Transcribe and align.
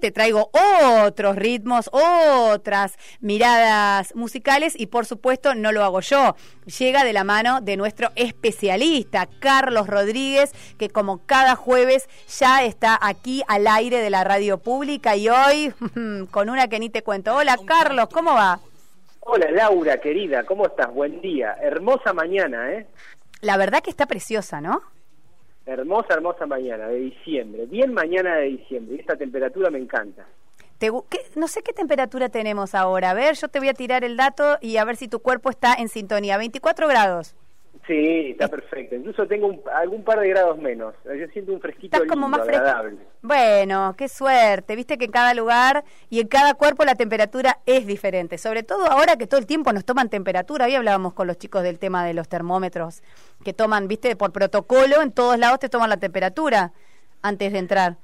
Te 0.00 0.12
traigo 0.12 0.52
otros 1.02 1.34
ritmos, 1.34 1.90
otras 1.90 2.96
miradas 3.18 4.14
musicales 4.14 4.78
y 4.78 4.86
por 4.86 5.06
supuesto 5.06 5.56
no 5.56 5.72
lo 5.72 5.82
hago 5.82 5.98
yo. 6.02 6.36
Llega 6.78 7.02
de 7.02 7.12
la 7.12 7.24
mano 7.24 7.60
de 7.62 7.76
nuestro 7.76 8.10
especialista, 8.14 9.28
Carlos 9.40 9.88
Rodríguez, 9.88 10.52
que 10.78 10.88
como 10.88 11.26
cada 11.26 11.56
jueves 11.56 12.08
ya 12.28 12.62
está 12.62 12.96
aquí 13.02 13.42
al 13.48 13.66
aire 13.66 13.98
de 13.98 14.10
la 14.10 14.22
radio 14.22 14.58
pública 14.58 15.16
y 15.16 15.30
hoy 15.30 15.74
con 16.30 16.48
una 16.48 16.68
que 16.68 16.78
ni 16.78 16.90
te 16.90 17.02
cuento. 17.02 17.34
Hola 17.34 17.56
Carlos, 17.66 18.06
¿cómo 18.14 18.34
va? 18.34 18.60
Hola 19.22 19.50
Laura, 19.50 19.98
querida, 19.98 20.44
¿cómo 20.44 20.66
estás? 20.68 20.94
Buen 20.94 21.20
día. 21.20 21.56
Hermosa 21.60 22.12
mañana, 22.12 22.70
¿eh? 22.70 22.86
La 23.40 23.56
verdad 23.56 23.82
que 23.82 23.90
está 23.90 24.06
preciosa, 24.06 24.60
¿no? 24.60 24.80
Hermosa, 25.68 26.14
hermosa 26.14 26.46
mañana 26.46 26.88
de 26.88 26.96
diciembre. 26.96 27.66
Bien 27.66 27.92
mañana 27.92 28.36
de 28.36 28.44
diciembre. 28.46 28.96
Y 28.96 29.00
esta 29.00 29.16
temperatura 29.16 29.68
me 29.68 29.78
encanta. 29.78 30.26
no 31.36 31.46
sé 31.46 31.62
qué 31.62 31.74
temperatura 31.74 32.30
tenemos 32.30 32.74
ahora. 32.74 33.10
A 33.10 33.14
ver, 33.14 33.34
yo 33.34 33.48
te 33.48 33.58
voy 33.58 33.68
a 33.68 33.74
tirar 33.74 34.02
el 34.02 34.16
dato 34.16 34.56
y 34.62 34.78
a 34.78 34.84
ver 34.86 34.96
si 34.96 35.08
tu 35.08 35.20
cuerpo 35.20 35.50
está 35.50 35.74
en 35.74 35.90
sintonía. 35.90 36.38
24 36.38 36.88
grados. 36.88 37.34
Sí, 37.88 38.32
está 38.32 38.48
perfecto. 38.48 38.96
Incluso 38.96 39.26
tengo 39.26 39.62
algún 39.74 40.04
par 40.04 40.20
de 40.20 40.28
grados 40.28 40.58
menos. 40.58 40.94
Yo 41.06 41.26
siento 41.32 41.54
un 41.54 41.60
fresquito 41.60 41.98
como 42.06 42.28
más 42.28 42.42
agradable. 42.42 42.98
Bueno, 43.22 43.94
qué 43.96 44.08
suerte. 44.08 44.76
Viste 44.76 44.98
que 44.98 45.06
en 45.06 45.10
cada 45.10 45.32
lugar 45.32 45.84
y 46.10 46.20
en 46.20 46.28
cada 46.28 46.52
cuerpo 46.52 46.84
la 46.84 46.96
temperatura 46.96 47.60
es 47.64 47.86
diferente. 47.86 48.36
Sobre 48.36 48.62
todo 48.62 48.84
ahora 48.84 49.16
que 49.16 49.26
todo 49.26 49.40
el 49.40 49.46
tiempo 49.46 49.72
nos 49.72 49.86
toman 49.86 50.10
temperatura. 50.10 50.66
Hoy 50.66 50.74
hablábamos 50.74 51.14
con 51.14 51.26
los 51.26 51.38
chicos 51.38 51.62
del 51.62 51.78
tema 51.78 52.04
de 52.04 52.12
los 52.12 52.28
termómetros 52.28 53.02
que 53.42 53.54
toman, 53.54 53.88
viste, 53.88 54.16
por 54.16 54.32
protocolo, 54.32 55.00
en 55.00 55.10
todos 55.10 55.38
lados 55.38 55.58
te 55.58 55.70
toman 55.70 55.88
la 55.88 55.96
temperatura 55.96 56.72
antes 57.22 57.54
de 57.54 57.58
entrar. 57.58 57.96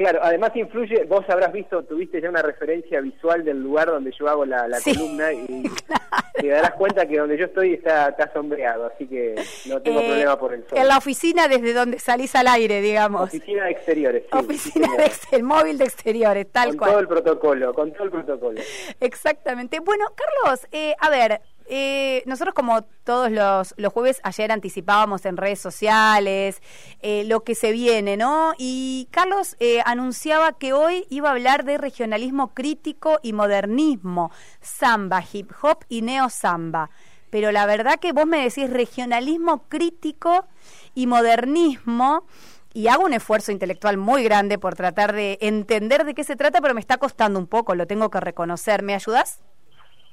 Claro, 0.00 0.20
además 0.22 0.52
influye, 0.54 1.04
vos 1.04 1.28
habrás 1.28 1.52
visto, 1.52 1.82
tuviste 1.84 2.22
ya 2.22 2.30
una 2.30 2.40
referencia 2.40 3.02
visual 3.02 3.44
del 3.44 3.62
lugar 3.62 3.88
donde 3.88 4.10
yo 4.18 4.26
hago 4.30 4.46
la, 4.46 4.66
columna 4.82 5.30
y 5.30 5.64
te 6.40 6.48
darás 6.48 6.70
cuenta 6.70 7.04
que 7.04 7.18
donde 7.18 7.36
yo 7.36 7.44
estoy 7.44 7.74
está, 7.74 8.08
está 8.08 8.32
sombreado, 8.32 8.86
así 8.86 9.06
que 9.06 9.34
no 9.66 9.82
tengo 9.82 10.00
eh, 10.00 10.06
problema 10.06 10.38
por 10.38 10.54
el 10.54 10.66
sol. 10.66 10.78
En 10.78 10.88
la 10.88 10.96
oficina 10.96 11.48
desde 11.48 11.74
donde 11.74 11.98
salís 11.98 12.34
al 12.34 12.48
aire, 12.48 12.80
digamos. 12.80 13.24
Oficina 13.24 13.64
de 13.66 13.72
exteriores, 13.72 14.22
sí. 14.22 14.38
Oficina 14.38 14.88
de 14.96 15.10
el 15.32 15.42
móvil 15.42 15.76
de 15.76 15.84
exteriores, 15.84 16.50
tal 16.50 16.78
cual. 16.78 16.78
Con 16.78 16.88
todo 16.88 17.00
el 17.00 17.08
protocolo, 17.08 17.74
con 17.74 17.92
todo 17.92 18.04
el 18.04 18.10
protocolo. 18.10 18.60
Exactamente. 19.00 19.80
Bueno, 19.80 20.06
Carlos, 20.16 20.66
eh, 20.72 20.94
a 20.98 21.10
ver, 21.10 21.42
eh, 21.72 22.24
nosotros 22.26 22.52
como 22.52 22.82
todos 23.04 23.30
los, 23.30 23.74
los, 23.76 23.92
jueves 23.92 24.20
ayer 24.24 24.50
anticipábamos 24.50 25.24
en 25.24 25.36
redes 25.36 25.60
sociales 25.60 26.60
eh, 27.00 27.22
lo 27.26 27.44
que 27.44 27.54
se 27.54 27.70
viene, 27.70 28.16
¿no? 28.16 28.54
Y 28.58 29.06
Carlos 29.12 29.54
eh, 29.60 29.80
anunciaba 29.86 30.58
que 30.58 30.72
hoy 30.72 31.06
iba 31.10 31.28
a 31.28 31.32
hablar 31.32 31.64
de 31.64 31.78
regionalismo 31.78 32.54
crítico 32.54 33.20
y 33.22 33.32
modernismo, 33.32 34.32
samba, 34.60 35.22
hip 35.32 35.52
hop 35.62 35.84
y 35.88 36.02
neo 36.02 36.28
samba. 36.28 36.90
Pero 37.30 37.52
la 37.52 37.66
verdad 37.66 38.00
que 38.00 38.12
vos 38.12 38.26
me 38.26 38.42
decís 38.42 38.68
regionalismo 38.68 39.68
crítico 39.68 40.46
y 40.96 41.06
modernismo 41.06 42.24
y 42.74 42.88
hago 42.88 43.04
un 43.04 43.12
esfuerzo 43.12 43.52
intelectual 43.52 43.96
muy 43.96 44.24
grande 44.24 44.58
por 44.58 44.74
tratar 44.74 45.12
de 45.12 45.38
entender 45.40 46.04
de 46.04 46.14
qué 46.14 46.24
se 46.24 46.34
trata, 46.34 46.60
pero 46.60 46.74
me 46.74 46.80
está 46.80 46.98
costando 46.98 47.38
un 47.38 47.46
poco, 47.46 47.76
lo 47.76 47.86
tengo 47.86 48.10
que 48.10 48.18
reconocer. 48.18 48.82
¿Me 48.82 48.94
ayudas? 48.94 49.40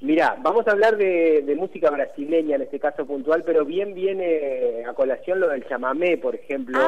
Mira, 0.00 0.36
vamos 0.42 0.64
a 0.68 0.70
hablar 0.70 0.96
de, 0.96 1.54
música 1.58 1.90
brasileña 1.90 2.54
en 2.54 2.62
este 2.62 2.78
caso 2.78 3.04
puntual, 3.04 3.42
pero 3.44 3.64
bien 3.64 3.94
viene 3.94 4.84
a 4.86 4.92
colación 4.92 5.40
lo 5.40 5.48
del 5.48 5.66
chamamé, 5.66 6.16
por 6.18 6.36
ejemplo. 6.36 6.78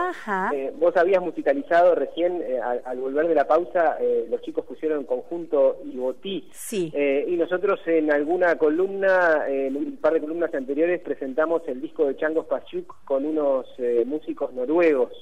Eh, 0.55 0.73
vos 0.79 0.97
habías 0.97 1.21
musicalizado 1.21 1.97
recién, 1.97 2.41
eh, 2.41 2.61
al, 2.61 2.99
volver 2.99 3.27
de 3.27 3.35
la 3.35 3.49
pausa, 3.49 3.97
eh, 4.01 4.29
los 4.31 4.41
chicos 4.43 4.65
pusieron 4.65 5.05
conjunto 5.05 5.81
y 5.85 5.97
botí. 5.97 6.49
Sí. 6.53 6.93
y 6.95 7.37
nosotros 7.37 7.81
en 7.87 8.13
alguna 8.13 8.57
columna, 8.57 9.45
en 9.49 9.77
un 9.77 9.97
par 9.97 10.13
de 10.13 10.21
columnas 10.21 10.55
anteriores, 10.55 11.01
presentamos 11.01 11.63
el 11.67 11.81
disco 11.81 12.07
de 12.07 12.17
Changos 12.17 12.47
Pachuk 12.47 13.05
con 13.05 13.27
unos 13.27 13.67
músicos 14.07 14.53
noruegos 14.53 15.13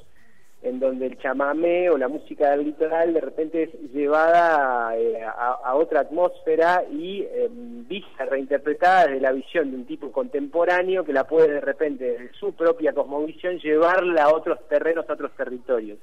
en 0.63 0.81
donde 0.81 1.07
el 1.07 1.19
chamamé 1.19 1.89
o 1.89 1.97
la 1.97 2.09
música 2.09 2.51
del 2.51 2.65
litoral 2.65 3.15
de 3.15 3.21
repente 3.21 3.63
es 3.63 3.93
llevada 3.93 4.97
eh, 4.97 5.23
a, 5.25 5.75
otra 5.77 6.01
atmósfera 6.01 6.85
y 6.91 7.23
eh, 7.23 7.49
vista, 7.51 8.25
reinterpretada 8.25 9.07
desde 9.07 9.21
la 9.21 9.33
visión 9.33 9.71
de 9.71 9.77
un 9.77 9.87
tipo 9.87 10.11
contemporáneo 10.11 11.05
que 11.05 11.13
la 11.13 11.25
puede 11.25 11.53
de 11.53 11.61
repente, 11.61 12.05
de 12.05 12.31
su 12.33 12.55
propia 12.55 12.93
cosmovisión, 12.93 13.59
llevarla 13.59 14.25
a 14.25 14.35
otros 14.35 14.59
terrenos, 14.69 15.09
a 15.09 15.13
otros 15.13 15.33
territorios. 15.37 15.99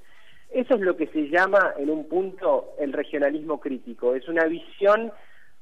Eso 0.51 0.75
es 0.75 0.81
lo 0.81 0.95
que 0.95 1.07
se 1.07 1.27
llama 1.27 1.73
en 1.77 1.89
un 1.89 2.07
punto 2.07 2.75
el 2.79 2.93
regionalismo 2.93 3.59
crítico. 3.59 4.15
Es 4.15 4.27
una 4.29 4.45
visión, 4.45 5.11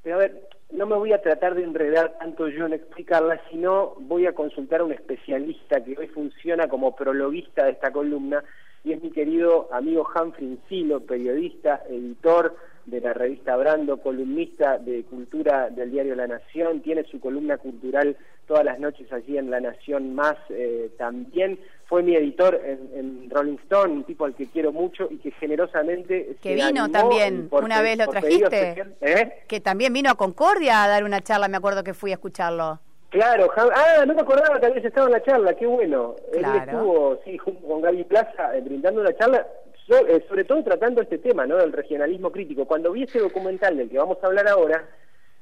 pero 0.03 0.17
a 0.17 0.19
ver, 0.19 0.49
no 0.71 0.85
me 0.85 0.95
voy 0.95 1.13
a 1.13 1.21
tratar 1.21 1.55
de 1.55 1.63
enredar 1.63 2.17
tanto 2.19 2.47
yo 2.47 2.67
en 2.67 2.73
explicarla, 2.73 3.41
sino 3.49 3.95
voy 3.99 4.27
a 4.27 4.33
consultar 4.33 4.81
a 4.81 4.83
un 4.83 4.91
especialista 4.91 5.83
que 5.83 5.95
hoy 5.97 6.07
funciona 6.07 6.67
como 6.67 6.95
prologuista 6.95 7.65
de 7.65 7.71
esta 7.71 7.91
columna, 7.91 8.43
y 8.83 8.91
es 8.91 9.01
mi 9.01 9.11
querido 9.11 9.69
amigo 9.71 10.07
Humphrey 10.13 10.59
Silo, 10.67 11.01
periodista, 11.01 11.81
editor 11.89 12.55
de 12.85 12.99
la 12.99 13.13
revista 13.13 13.55
Brando, 13.55 13.97
columnista 13.97 14.77
de 14.77 15.03
cultura 15.03 15.69
del 15.69 15.91
diario 15.91 16.15
La 16.15 16.27
Nación, 16.27 16.81
tiene 16.81 17.05
su 17.05 17.19
columna 17.19 17.57
cultural 17.57 18.17
todas 18.45 18.65
las 18.65 18.77
noches 18.79 19.11
allí 19.13 19.37
en 19.37 19.49
La 19.49 19.61
Nación 19.61 20.13
Más 20.13 20.35
eh, 20.49 20.91
también. 20.97 21.57
Fue 21.85 22.03
mi 22.03 22.15
editor 22.15 22.59
en, 22.65 23.29
Rolling 23.29 23.57
Stone, 23.63 23.93
un 23.93 24.03
tipo 24.03 24.25
al 24.25 24.35
que 24.35 24.47
quiero 24.47 24.73
mucho 24.73 25.07
y 25.09 25.17
que 25.17 25.31
generosamente... 25.31 26.35
Que 26.41 26.55
vino 26.55 26.89
también, 26.89 27.47
una 27.51 27.81
vez 27.81 27.97
lo 27.97 28.07
trajiste, 28.07 28.83
¿eh? 28.99 29.43
que 29.47 29.61
también 29.61 29.93
vino 29.93 30.09
a 30.09 30.15
Concordia 30.15 30.83
a 30.83 30.87
dar 30.89 31.03
una 31.05 31.21
charla, 31.21 31.47
me 31.47 31.57
acuerdo 31.57 31.83
que 31.83 31.93
fui 31.93 32.11
a 32.11 32.15
escucharlo. 32.15 32.81
Claro, 33.13 33.47
ah, 33.55 34.03
no 34.07 34.15
me 34.15 34.21
acordaba 34.21 34.59
que 34.59 34.65
habías 34.65 34.83
estado 34.83 35.05
en 35.05 35.13
la 35.13 35.21
charla, 35.21 35.53
qué 35.53 35.67
bueno. 35.67 36.15
Él 36.33 36.43
estuvo, 36.43 37.19
sí, 37.23 37.37
junto 37.37 37.67
con 37.67 37.79
Gaby 37.79 38.05
Plaza, 38.05 38.57
eh, 38.57 38.61
brindando 38.61 39.01
una 39.01 39.15
charla, 39.15 39.45
eh, 39.87 40.25
sobre 40.27 40.45
todo 40.45 40.63
tratando 40.63 40.99
este 40.99 41.19
tema, 41.19 41.45
¿no? 41.45 41.57
Del 41.57 41.73
regionalismo 41.73 42.31
crítico. 42.31 42.65
Cuando 42.65 42.91
vi 42.91 43.03
ese 43.03 43.19
documental 43.19 43.77
del 43.77 43.91
que 43.91 43.99
vamos 43.99 44.17
a 44.19 44.25
hablar 44.25 44.47
ahora, 44.47 44.83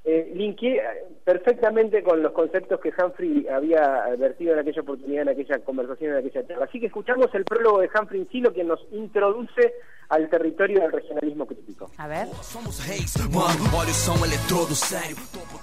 eh, 0.03 0.31
linké 0.35 0.81
perfectamente 1.23 2.01
con 2.01 2.23
los 2.23 2.31
conceptos 2.31 2.79
que 2.79 2.91
Humphrey 2.97 3.47
había 3.47 4.07
vertido 4.17 4.53
en 4.53 4.59
aquella 4.59 4.81
oportunidad, 4.81 5.21
en 5.23 5.29
aquella 5.29 5.59
conversación, 5.59 6.11
en 6.13 6.17
aquella 6.17 6.47
charla. 6.47 6.65
Así 6.65 6.79
que 6.79 6.87
escuchamos 6.87 7.27
el 7.33 7.45
prólogo 7.45 7.79
de 7.79 7.89
Humphrey 7.93 8.27
Silo, 8.31 8.51
quien 8.51 8.67
nos 8.67 8.79
introduce 8.91 9.73
al 10.09 10.29
territorio 10.29 10.81
del 10.81 10.91
regionalismo 10.91 11.45
crítico. 11.45 11.89
A 11.97 12.07
ver. 12.07 12.27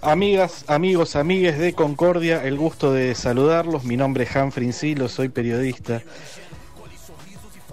Amigas, 0.00 0.64
amigos, 0.70 1.16
amigues 1.16 1.58
de 1.58 1.74
Concordia, 1.74 2.44
el 2.44 2.56
gusto 2.56 2.92
de 2.92 3.14
saludarlos. 3.14 3.84
Mi 3.84 3.96
nombre 3.96 4.24
es 4.24 4.34
Humphrey 4.34 4.72
Silo, 4.72 5.08
soy 5.08 5.28
periodista. 5.28 6.02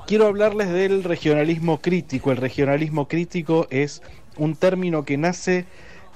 Quiero 0.08 0.26
hablarles 0.26 0.72
del 0.72 1.04
regionalismo 1.04 1.80
crítico. 1.80 2.32
El 2.32 2.38
regionalismo 2.38 3.08
crítico 3.08 3.68
es 3.70 4.02
un 4.38 4.56
término 4.56 5.06
que 5.06 5.18
nace 5.18 5.66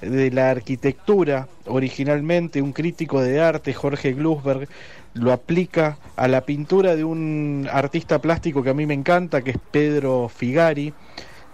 de 0.00 0.30
la 0.30 0.50
arquitectura. 0.50 1.48
Originalmente 1.66 2.62
un 2.62 2.72
crítico 2.72 3.20
de 3.20 3.40
arte, 3.40 3.72
Jorge 3.74 4.12
Glusberg, 4.12 4.68
lo 5.14 5.32
aplica 5.32 5.98
a 6.16 6.28
la 6.28 6.42
pintura 6.42 6.96
de 6.96 7.04
un 7.04 7.68
artista 7.70 8.20
plástico 8.20 8.62
que 8.62 8.70
a 8.70 8.74
mí 8.74 8.86
me 8.86 8.94
encanta, 8.94 9.42
que 9.42 9.52
es 9.52 9.58
Pedro 9.70 10.28
Figari, 10.28 10.94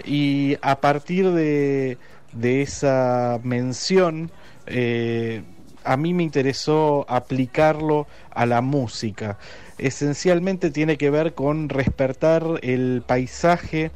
y 0.05 0.57
a 0.61 0.81
partir 0.81 1.31
de, 1.31 1.99
de 2.33 2.63
esa 2.63 3.41
mención, 3.43 4.31
eh, 4.67 5.43
a 5.85 5.97
mí 5.97 6.13
me 6.13 6.23
interesó 6.23 7.07
aplicarlo 7.09 8.07
a 8.31 8.45
la 8.45 8.61
música. 8.61 9.39
Esencialmente 9.79 10.71
tiene 10.71 10.97
que 10.97 11.11
ver 11.11 11.35
con 11.35 11.69
respetar 11.69 12.45
el 12.63 13.03
paisaje 13.07 13.91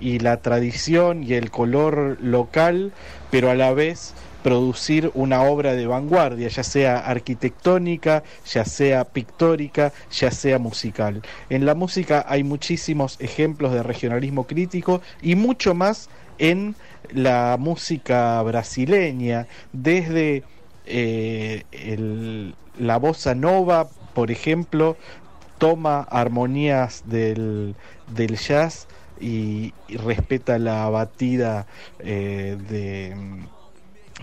y 0.00 0.18
la 0.20 0.38
tradición 0.38 1.24
y 1.24 1.34
el 1.34 1.50
color 1.50 2.18
local, 2.20 2.92
pero 3.30 3.50
a 3.50 3.54
la 3.54 3.72
vez 3.72 4.14
producir 4.42 5.10
una 5.14 5.42
obra 5.42 5.74
de 5.74 5.86
vanguardia, 5.86 6.48
ya 6.48 6.62
sea 6.62 6.98
arquitectónica, 6.98 8.22
ya 8.46 8.64
sea 8.64 9.04
pictórica, 9.04 9.92
ya 10.10 10.30
sea 10.30 10.58
musical. 10.58 11.22
En 11.50 11.66
la 11.66 11.74
música 11.74 12.24
hay 12.28 12.44
muchísimos 12.44 13.16
ejemplos 13.20 13.72
de 13.72 13.82
regionalismo 13.82 14.44
crítico 14.44 15.02
y 15.20 15.34
mucho 15.34 15.74
más 15.74 16.08
en 16.38 16.76
la 17.10 17.56
música 17.58 18.40
brasileña, 18.42 19.46
desde 19.72 20.44
eh, 20.86 21.64
la 22.78 22.96
bossa 22.96 23.34
nova, 23.34 23.88
por 24.14 24.30
ejemplo, 24.30 24.96
toma 25.58 26.02
armonías 26.02 27.02
del, 27.06 27.74
del 28.14 28.36
jazz 28.36 28.86
y, 29.20 29.76
respeta 29.88 30.58
la 30.58 30.88
batida 30.90 31.66
eh, 31.98 32.56
de 32.58 33.48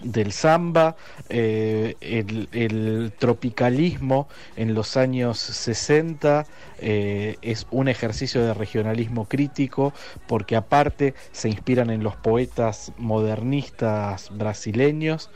del 0.03 0.31
samba, 0.31 0.95
eh, 1.30 1.95
el, 2.01 3.13
tropicalismo 3.18 4.27
en 4.56 4.74
los 4.74 4.97
años 4.97 5.39
60 5.39 6.45
eh, 6.80 7.38
es 7.42 7.65
un 7.71 7.88
ejercicio 7.88 8.42
de 8.45 8.53
regionalismo 8.53 9.25
crítico 9.25 9.94
porque 10.27 10.56
aparte 10.56 11.13
se 11.31 11.47
inspiran 11.50 11.89
en 11.89 12.03
los 12.03 12.15
poetas 12.15 12.92
modernistas 12.97 14.30
brasileños 14.36 15.30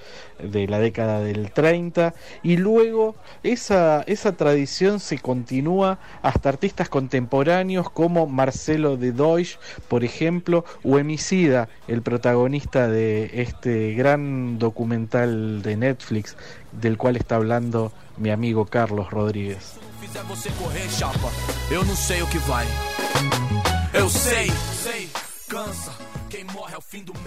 de 0.44 0.68
la 0.68 0.80
década 0.80 1.22
del 1.22 1.52
30 1.52 2.14
y 2.44 2.58
luego 2.58 3.16
esa, 3.44 4.04
esa 4.08 4.34
tradición 4.36 5.00
se 5.00 5.20
continúa 5.20 6.00
hasta 6.22 6.50
artistas 6.50 6.90
contemporáneos 6.90 7.90
como 7.90 8.28
Marcelo 8.28 8.98
de 8.98 9.12
Deutsch, 9.12 9.58
por 9.88 10.04
ejemplo, 10.04 10.66
o 10.84 11.00
Emicida, 11.00 11.70
el 11.88 12.02
protagonista 12.02 12.88
de 12.88 13.42
este 13.42 13.94
gran 13.94 14.49
documental 14.58 15.62
de 15.62 15.78
Netflix 15.78 16.36
del 16.72 16.98
cual 16.98 17.18
está 17.18 17.36
hablando 17.36 17.92
mi 18.18 18.32
amigo 18.32 18.66
Carlos 18.66 19.12
Rodríguez. 19.12 19.80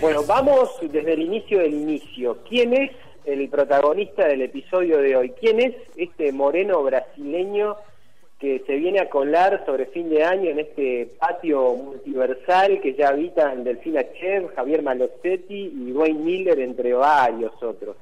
Bueno, 0.01 0.23
vamos 0.25 0.71
desde 0.81 1.13
el 1.13 1.23
inicio 1.23 1.59
del 1.59 1.75
inicio. 1.75 2.39
¿Quién 2.49 2.73
es 2.75 2.91
el 3.25 3.49
protagonista 3.49 4.27
del 4.27 4.43
episodio 4.43 4.99
de 4.99 5.17
hoy? 5.17 5.33
¿Quién 5.41 5.61
es 5.61 5.75
este 5.97 6.33
moreno 6.33 6.83
brasileño 6.83 7.77
que 8.43 8.61
se 8.67 8.75
viene 8.75 8.99
a 8.99 9.09
colar 9.09 9.62
sobre 9.65 9.87
fin 9.87 10.11
de 10.11 10.25
año 10.25 10.50
en 10.50 10.59
este 10.59 11.09
patio 11.17 11.75
multiversal 11.77 12.81
que 12.81 12.94
ya 12.94 13.11
habitan 13.11 13.62
Delfina 13.62 14.03
Chev, 14.15 14.53
Javier 14.56 14.83
Malosetti 14.83 15.73
y 15.73 15.93
Dwayne 15.93 16.19
Miller, 16.19 16.59
entre 16.59 16.93
varios 16.93 17.53
otros? 17.62 17.94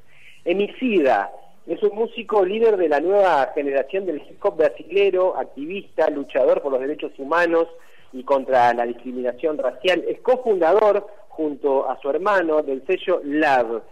Emicida 0.47 1.31
es 1.67 1.83
un 1.83 1.95
músico 1.95 2.43
líder 2.43 2.79
de 2.79 2.89
la 2.89 3.01
nueva 3.01 3.53
generación 3.55 4.07
del 4.07 4.23
hip 4.23 4.43
hop 4.43 4.57
brasilero, 4.57 5.37
activista, 5.37 6.09
luchador 6.09 6.63
por 6.63 6.73
los 6.73 6.81
derechos 6.81 7.13
humanos, 7.19 7.69
y 8.15 8.25
contra 8.25 8.73
la 8.73 8.87
discriminación 8.87 9.59
racial. 9.59 10.03
Es 10.09 10.23
cofundador, 10.23 11.07
junto 11.29 11.91
a 11.91 12.01
su 12.01 12.09
hermano, 12.09 12.63
del 12.63 12.83
sello 12.87 13.21
Lab. 13.25 13.83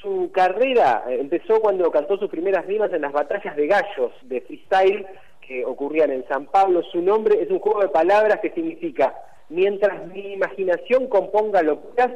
Su 0.00 0.30
carrera 0.32 1.02
eh, 1.08 1.18
empezó 1.20 1.60
cuando 1.60 1.90
cantó 1.90 2.16
sus 2.16 2.30
primeras 2.30 2.64
rimas 2.64 2.92
en 2.92 3.02
las 3.02 3.12
batallas 3.12 3.56
de 3.56 3.66
gallos 3.66 4.12
de 4.22 4.40
freestyle 4.42 5.04
que 5.46 5.64
ocurrían 5.64 6.10
en 6.10 6.26
San 6.28 6.46
Pablo. 6.46 6.82
Su 6.92 7.00
nombre 7.00 7.42
es 7.42 7.50
un 7.50 7.58
juego 7.58 7.80
de 7.80 7.88
palabras 7.88 8.40
que 8.40 8.50
significa, 8.50 9.14
mientras 9.48 10.06
mi 10.08 10.32
imaginación 10.32 11.06
componga 11.08 11.62
locuras, 11.62 12.12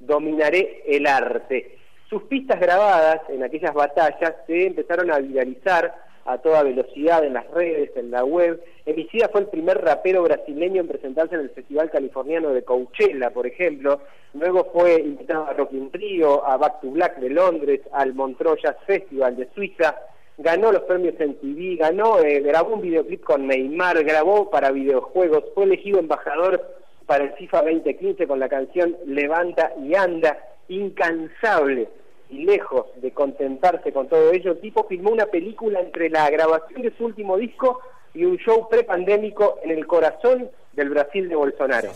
dominaré 0.00 0.82
el 0.86 1.06
arte. 1.06 1.78
Sus 2.08 2.24
pistas 2.24 2.60
grabadas 2.60 3.20
en 3.28 3.42
aquellas 3.42 3.74
batallas 3.74 4.34
se 4.46 4.66
empezaron 4.66 5.10
a 5.10 5.18
viralizar 5.18 5.94
a 6.26 6.38
toda 6.38 6.62
velocidad 6.62 7.24
en 7.24 7.34
las 7.34 7.48
redes, 7.50 7.90
en 7.96 8.10
la 8.10 8.24
web. 8.24 8.62
Emicida 8.86 9.28
fue 9.28 9.42
el 9.42 9.48
primer 9.48 9.82
rapero 9.82 10.22
brasileño 10.22 10.80
en 10.80 10.88
presentarse 10.88 11.34
en 11.34 11.42
el 11.42 11.50
Festival 11.50 11.90
Californiano 11.90 12.50
de 12.50 12.62
Coachella, 12.62 13.30
por 13.30 13.46
ejemplo. 13.46 14.00
Luego 14.32 14.70
fue 14.72 15.00
invitado 15.00 15.46
a 15.46 15.52
Rock 15.52 15.72
in 15.72 15.92
Rio, 15.92 16.46
a 16.46 16.56
Back 16.56 16.80
to 16.80 16.90
Black 16.90 17.18
de 17.18 17.30
Londres, 17.30 17.80
al 17.92 18.14
Montreux 18.14 18.60
Jazz 18.62 18.76
Festival 18.86 19.36
de 19.36 19.48
Suiza. 19.54 19.94
Ganó 20.36 20.72
los 20.72 20.82
premios 20.82 21.14
en 21.20 21.38
TV, 21.38 21.76
ganó, 21.76 22.18
eh, 22.18 22.40
grabó 22.40 22.74
un 22.74 22.80
videoclip 22.80 23.22
con 23.22 23.46
Neymar, 23.46 24.02
grabó 24.02 24.50
para 24.50 24.72
videojuegos, 24.72 25.44
fue 25.54 25.64
elegido 25.64 26.00
embajador 26.00 26.60
para 27.06 27.24
el 27.24 27.32
FIFA 27.34 27.62
2015 27.62 28.26
con 28.26 28.40
la 28.40 28.48
canción 28.48 28.96
Levanta 29.06 29.72
y 29.80 29.94
Anda, 29.94 30.38
incansable 30.68 31.88
y 32.30 32.44
lejos 32.44 32.86
de 32.96 33.12
contentarse 33.12 33.92
con 33.92 34.08
todo 34.08 34.32
ello, 34.32 34.56
tipo 34.56 34.86
filmó 34.88 35.10
una 35.10 35.26
película 35.26 35.80
entre 35.80 36.10
la 36.10 36.28
grabación 36.30 36.82
de 36.82 36.96
su 36.96 37.04
último 37.04 37.36
disco 37.36 37.80
y 38.12 38.24
un 38.24 38.36
show 38.38 38.68
prepandémico 38.68 39.58
en 39.62 39.70
el 39.72 39.86
corazón 39.86 40.50
del 40.72 40.90
Brasil 40.90 41.28
de 41.28 41.36
Bolsonaro. 41.36 41.90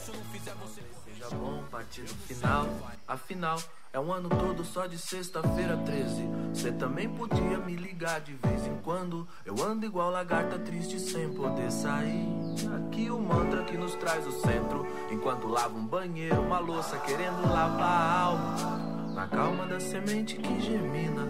É 3.90 3.98
um 3.98 4.12
ano 4.12 4.28
todo 4.28 4.64
só 4.64 4.86
de 4.86 4.98
sexta-feira 4.98 5.74
13. 5.78 6.28
Cê 6.52 6.72
também 6.72 7.08
podia 7.08 7.58
me 7.58 7.74
ligar 7.74 8.20
de 8.20 8.34
vez 8.34 8.66
em 8.66 8.76
quando. 8.82 9.26
Eu 9.46 9.54
ando 9.64 9.86
igual 9.86 10.10
lagarta 10.10 10.58
triste 10.58 11.00
sem 11.00 11.32
poder 11.32 11.72
sair. 11.72 12.28
Aqui 12.76 13.10
o 13.10 13.18
mantra 13.18 13.64
que 13.64 13.78
nos 13.78 13.94
traz 13.94 14.26
o 14.26 14.32
centro. 14.32 14.86
Enquanto 15.10 15.48
lava 15.48 15.74
um 15.74 15.86
banheiro, 15.86 16.42
uma 16.42 16.58
louça 16.58 16.98
querendo 16.98 17.40
lavar 17.50 17.80
a 17.80 18.20
alma. 18.20 19.14
Na 19.14 19.26
calma 19.26 19.66
da 19.66 19.80
semente 19.80 20.36
que 20.36 20.60
germina. 20.60 21.26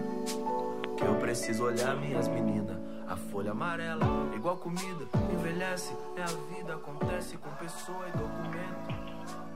Que 0.97 1.05
eu 1.05 1.15
preciso 1.15 1.63
olhar 1.63 1.95
minhas 1.95 2.27
meninas. 2.27 2.77
A 3.07 3.17
folha 3.17 3.53
amarela, 3.53 4.05
igual 4.35 4.57
comida, 4.57 5.07
envelhece. 5.33 5.95
É 6.17 6.23
a 6.23 6.57
vida, 6.57 6.75
acontece 6.75 7.37
com 7.37 7.51
pessoa 7.51 8.05
e 8.09 8.19
documento. 8.19 9.48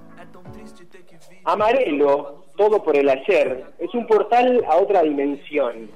Amarelo, 1.44 2.44
todo 2.56 2.82
por 2.82 2.96
el 2.96 3.08
ayer, 3.08 3.64
es 3.78 3.94
un 3.94 4.06
portal 4.06 4.64
a 4.68 4.76
otra 4.76 5.02
dimensión. 5.02 5.90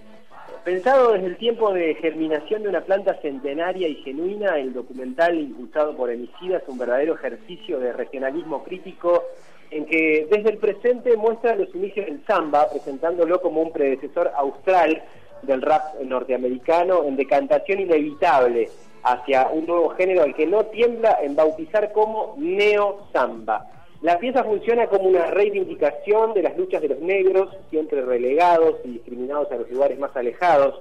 Pensado 0.64 1.12
desde 1.12 1.26
el 1.26 1.36
tiempo 1.36 1.72
de 1.72 1.94
germinación 1.94 2.64
de 2.64 2.68
una 2.68 2.80
planta 2.80 3.14
centenaria 3.22 3.86
y 3.86 4.02
genuina, 4.02 4.58
el 4.58 4.72
documental 4.72 5.38
impulsado 5.38 5.96
por 5.96 6.10
Emicida 6.10 6.58
es 6.58 6.64
un 6.66 6.78
verdadero 6.78 7.14
ejercicio 7.14 7.78
de 7.78 7.92
regionalismo 7.92 8.64
crítico 8.64 9.22
en 9.70 9.86
que 9.86 10.26
desde 10.30 10.50
el 10.50 10.58
presente 10.58 11.16
muestra 11.16 11.54
los 11.54 11.72
inicios 11.74 12.06
del 12.06 12.24
samba, 12.26 12.68
presentándolo 12.68 13.40
como 13.40 13.62
un 13.62 13.72
predecesor 13.72 14.32
austral 14.36 15.02
del 15.42 15.62
rap 15.62 16.00
norteamericano 16.02 17.04
en 17.04 17.16
decantación 17.16 17.80
inevitable 17.80 18.68
hacia 19.04 19.48
un 19.48 19.66
nuevo 19.66 19.90
género 19.90 20.22
al 20.22 20.34
que 20.34 20.46
no 20.46 20.64
tiembla 20.66 21.18
en 21.22 21.36
bautizar 21.36 21.92
como 21.92 22.34
neo-samba. 22.38 23.75
La 24.02 24.18
pieza 24.18 24.44
funciona 24.44 24.86
como 24.86 25.08
una 25.08 25.26
reivindicación 25.30 26.34
de 26.34 26.42
las 26.42 26.56
luchas 26.56 26.82
de 26.82 26.88
los 26.88 27.00
negros, 27.00 27.56
siempre 27.70 28.02
relegados 28.02 28.76
y 28.84 28.92
discriminados 28.92 29.50
a 29.50 29.56
los 29.56 29.70
lugares 29.70 29.98
más 29.98 30.14
alejados 30.16 30.80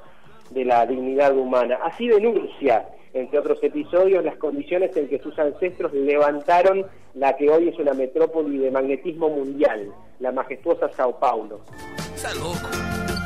de 0.52 0.66
la 0.66 0.86
dignidad 0.86 1.36
humana. 1.36 1.80
Así 1.84 2.08
denuncia 2.08 2.86
entre 3.16 3.40
otros 3.40 3.64
episodios, 3.64 4.26
las 4.26 4.36
condiciones 4.36 4.96
en 4.98 5.08
que 5.08 5.20
sus 5.20 5.40
ancestros 5.40 5.94
levantaron 5.94 6.86
la 7.14 7.36
que 7.38 7.50
hoy 7.50 7.70
es 7.70 7.80
una 7.80 7.94
metrópoli 7.94 8.58
de 8.58 8.70
magnetismo 8.70 9.30
mundial, 9.30 9.90
la 10.20 10.34
majestuosa 10.34 10.90
Sao 10.90 11.18
Paulo. 11.18 11.62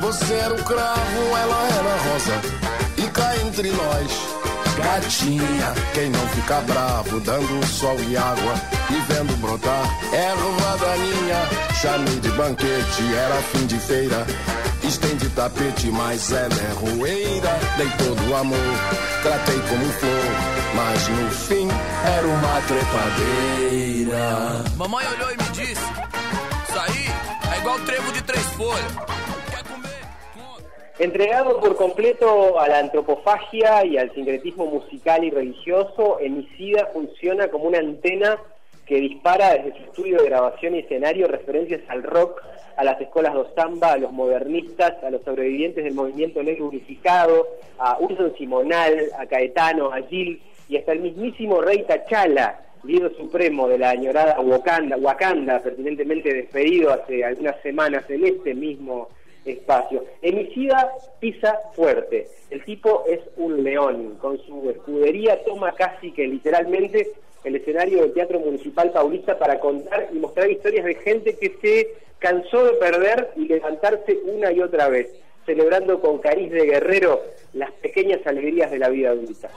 Você 0.00 0.32
era 0.32 0.54
um 0.54 0.62
cravo, 0.62 1.36
ela 1.42 1.68
era 1.68 1.96
rosa, 2.08 2.40
e 2.96 3.02
cá 3.10 3.36
entre 3.44 3.70
nós, 3.70 4.10
gatinha. 4.78 5.74
Quem 5.92 6.08
não 6.08 6.26
fica 6.28 6.60
bravo, 6.62 7.20
dando 7.20 7.66
sol 7.66 7.96
e 8.08 8.16
água, 8.16 8.54
e 8.88 8.94
vendo 9.12 9.36
brotar 9.40 9.84
erva 10.12 10.78
daninha. 10.78 11.48
Chamei 11.80 12.18
de 12.20 12.30
banquete, 12.30 13.14
era 13.14 13.42
fim 13.52 13.66
de 13.66 13.78
feira. 13.78 14.26
Estende 14.82 15.28
tapete, 15.30 15.88
mas 15.90 16.32
ela 16.32 16.54
é 16.54 16.72
roeira. 16.72 17.58
Dei 17.76 17.88
todo 17.98 18.30
o 18.30 18.36
amor, 18.36 18.58
tratei 19.22 19.58
como 19.68 19.84
flor. 19.92 20.30
Mas 20.74 21.08
no 21.08 21.30
fim 21.30 21.68
era 22.16 22.26
uma 22.26 22.60
trepadeira. 22.62 24.64
Mamãe 24.76 25.06
olhou 25.06 25.30
e 25.30 25.36
me 25.36 25.48
disse: 25.50 25.82
Isso 26.68 26.78
aí 26.78 27.06
é 27.54 27.58
igual 27.58 27.78
trevo 27.80 28.10
de 28.12 28.22
três 28.22 28.46
folhas. 28.56 29.19
Entregado 31.00 31.58
por 31.60 31.76
completo 31.76 32.60
a 32.60 32.68
la 32.68 32.78
antropofagia 32.78 33.86
y 33.86 33.96
al 33.96 34.14
sincretismo 34.14 34.66
musical 34.66 35.24
y 35.24 35.30
religioso, 35.30 36.20
Emicida 36.20 36.90
funciona 36.92 37.48
como 37.48 37.64
una 37.68 37.78
antena 37.78 38.38
que 38.84 38.96
dispara 38.96 39.54
desde 39.54 39.78
su 39.78 39.84
estudio 39.84 40.18
de 40.18 40.28
grabación 40.28 40.74
y 40.74 40.80
escenario 40.80 41.26
referencias 41.26 41.80
al 41.88 42.02
rock, 42.02 42.42
a 42.76 42.84
las 42.84 43.00
escuelas 43.00 43.32
de 43.32 43.46
samba, 43.54 43.92
a 43.92 43.96
los 43.96 44.12
modernistas, 44.12 45.02
a 45.02 45.08
los 45.08 45.22
sobrevivientes 45.22 45.84
del 45.84 45.94
movimiento 45.94 46.42
negro 46.42 46.66
unificado, 46.66 47.48
a 47.78 47.96
Urson 47.98 48.34
Simonal, 48.36 49.00
a 49.18 49.24
Caetano, 49.24 49.94
a 49.94 50.02
Gil 50.02 50.42
y 50.68 50.76
hasta 50.76 50.92
el 50.92 51.00
mismísimo 51.00 51.62
rey 51.62 51.82
Tachala, 51.88 52.60
líder 52.84 53.16
supremo 53.16 53.68
de 53.68 53.78
la 53.78 53.88
añorada 53.88 54.38
Wakanda, 54.38 54.98
Wakanda, 54.98 55.60
pertinentemente 55.60 56.34
despedido 56.34 56.92
hace 56.92 57.24
algunas 57.24 57.58
semanas 57.62 58.04
en 58.10 58.26
este 58.26 58.52
mismo 58.54 59.08
espacio. 59.44 60.04
Emicida 60.22 60.92
pisa 61.18 61.58
fuerte. 61.74 62.28
El 62.50 62.64
tipo 62.64 63.04
es 63.06 63.20
un 63.36 63.62
león. 63.62 64.16
Con 64.20 64.38
su 64.44 64.70
escudería 64.70 65.42
toma 65.44 65.72
casi 65.72 66.12
que 66.12 66.26
literalmente 66.26 67.12
el 67.44 67.56
escenario 67.56 68.02
del 68.02 68.12
Teatro 68.12 68.40
Municipal 68.40 68.90
Paulista 68.92 69.38
para 69.38 69.60
contar 69.60 70.08
y 70.12 70.18
mostrar 70.18 70.50
historias 70.50 70.84
de 70.84 70.94
gente 70.96 71.36
que 71.36 71.56
se 71.60 71.88
cansó 72.18 72.64
de 72.64 72.72
perder 72.74 73.30
y 73.36 73.46
levantarse 73.46 74.18
una 74.24 74.52
y 74.52 74.60
otra 74.60 74.88
vez, 74.88 75.08
celebrando 75.46 76.00
con 76.00 76.18
cariz 76.18 76.50
de 76.50 76.66
guerrero 76.66 77.22
las 77.54 77.72
pequeñas 77.72 78.20
alegrías 78.26 78.70
de 78.70 78.78
la 78.78 78.90
vida 78.90 79.10
adulta. 79.10 79.50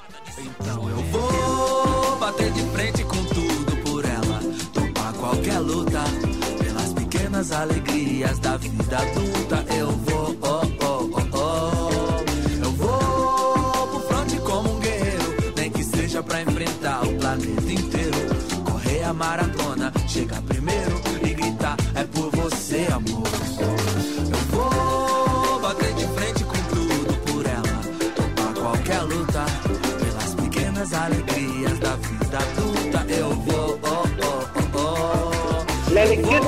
Pequenas 7.34 7.52
alegrias 7.52 8.40
da 8.40 8.58
vida 8.58 8.98
adulta 8.98 9.66
eu 9.76 9.92
vou, 9.92 10.38
oh, 10.42 10.86
oh, 10.86 11.10
oh, 11.14 11.38
oh. 11.38 12.64
Eu 12.64 12.72
vou 12.74 13.88
pro 13.88 14.00
fronte 14.02 14.38
como 14.42 14.76
um 14.76 14.80
guerreiro, 14.80 15.54
nem 15.58 15.72
que 15.72 15.84
seja 15.84 16.22
pra 16.22 16.42
enfrentar 16.42 17.04
o 17.04 17.14
planeta 17.18 17.72
inteiro. 17.72 18.18
Correr 18.64 19.04
a 19.04 19.14
maratona, 19.14 19.92
chegar 20.08 20.42
primeiro 20.44 21.02
e 21.24 21.34
gritar: 21.34 21.76
é 21.96 22.04
por 22.04 22.30
você, 22.30 22.88
amor. 22.92 23.23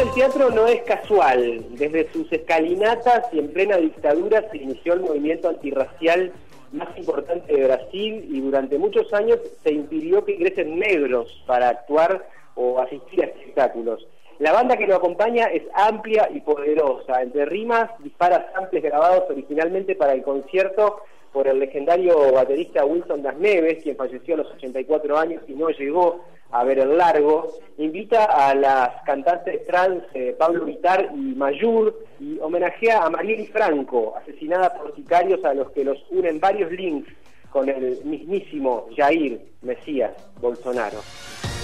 Del 0.05 0.13
teatro 0.13 0.51
no 0.51 0.67
es 0.67 0.83
casual. 0.83 1.65
Desde 1.71 2.11
sus 2.11 2.31
escalinatas 2.31 3.25
y 3.33 3.39
en 3.39 3.51
plena 3.51 3.77
dictadura 3.77 4.47
se 4.51 4.57
inició 4.57 4.93
el 4.93 4.99
movimiento 4.99 5.49
antirracial 5.49 6.31
más 6.71 6.95
importante 6.97 7.51
de 7.51 7.65
Brasil 7.65 8.27
y 8.29 8.39
durante 8.41 8.77
muchos 8.77 9.11
años 9.13 9.39
se 9.63 9.71
impidió 9.71 10.23
que 10.23 10.33
ingresen 10.33 10.77
negros 10.77 11.43
para 11.47 11.69
actuar 11.69 12.27
o 12.53 12.79
asistir 12.79 13.23
a 13.23 13.25
espectáculos. 13.25 14.05
La 14.39 14.51
banda 14.51 14.75
que 14.75 14.85
lo 14.85 14.97
acompaña 14.97 15.45
es 15.45 15.63
amplia 15.73 16.29
y 16.33 16.41
poderosa. 16.41 17.21
Entre 17.21 17.45
rimas 17.45 17.89
dispara 17.99 18.51
samples 18.53 18.83
grabados 18.83 19.23
originalmente 19.29 19.95
para 19.95 20.11
el 20.13 20.23
concierto 20.23 21.03
por 21.31 21.47
el 21.47 21.59
legendario 21.59 22.33
baterista 22.33 22.85
Wilson 22.85 23.21
Das 23.21 23.37
Neves, 23.37 23.81
quien 23.83 23.95
falleció 23.95 24.35
a 24.35 24.37
los 24.37 24.51
84 24.51 25.17
años 25.17 25.41
y 25.47 25.53
no 25.53 25.69
llegó 25.69 26.25
a 26.51 26.63
ver 26.65 26.79
el 26.79 26.97
largo. 26.97 27.47
Invita 27.77 28.25
a 28.25 28.53
las 28.55 29.01
cantantes 29.03 29.65
trans 29.67 30.03
eh, 30.13 30.35
Pablo 30.37 30.65
Vitar 30.65 31.11
y 31.13 31.33
Mayur 31.35 31.97
y 32.19 32.37
homenajea 32.39 33.03
a 33.03 33.09
Marieli 33.09 33.47
Franco, 33.47 34.15
asesinada 34.17 34.73
por 34.73 34.95
sicarios 34.95 35.43
a 35.45 35.53
los 35.53 35.71
que 35.71 35.85
los 35.85 35.97
unen 36.09 36.41
varios 36.41 36.71
links 36.71 37.09
con 37.55 37.69
el 37.69 38.03
mismísimo 38.03 38.89
Jair 38.97 39.39
Mesías 39.61 40.11
Bolsonaro. 40.41 41.01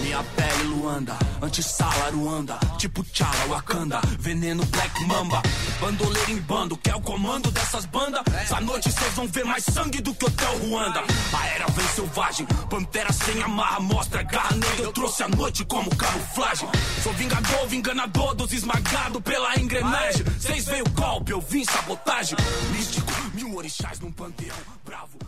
Minha 0.02 0.24
pele 0.38 0.64
Luanda, 0.70 1.18
antissala 1.42 2.10
Ruanda, 2.12 2.58
tipo 2.78 3.04
Tchala, 3.04 3.46
Wakanda, 3.50 4.00
veneno 4.18 4.64
Black 4.68 5.06
Mamba, 5.06 5.42
bandoleiro 5.82 6.32
em 6.32 6.38
bando, 6.38 6.78
que 6.78 6.90
é 6.90 6.96
o 6.96 7.02
comando 7.02 7.52
dessas 7.52 7.86
bandas. 7.88 8.22
Essa 8.42 8.62
noite 8.62 8.90
vocês 8.90 9.14
vão 9.16 9.28
ver 9.28 9.44
mais 9.44 9.66
sangue 9.66 10.00
do 10.00 10.14
que 10.16 10.26
Hotel 10.26 10.58
Ruanda. 10.60 11.02
A 11.38 11.48
era 11.50 11.66
vem 11.68 11.88
selvagem, 11.88 12.48
pantera 12.70 13.12
sem 13.12 13.44
amarra, 13.44 13.82
mostra 13.82 14.24
garra 14.24 14.56
negra. 14.56 14.86
Eu 14.86 14.94
trouxe 14.94 15.24
a 15.24 15.28
noite 15.28 15.66
como 15.66 15.94
camuflagem. 15.98 16.70
Sou 17.04 17.12
vingador, 17.14 17.74
enganador 17.74 18.34
dos 18.34 18.54
esmagados 18.54 19.22
pela 19.24 19.60
engrenagem. 19.60 20.24
Vocês 20.24 20.66
veem 20.66 20.84
o 20.84 20.90
golpe, 20.92 21.34
eu 21.34 21.42
vim 21.42 21.66
sabotagem. 21.66 22.38
Místico, 22.72 23.12
mil 23.34 23.54
orixás 23.58 24.00
num 24.00 24.12
panteão, 24.12 24.56
bravo, 24.86 25.20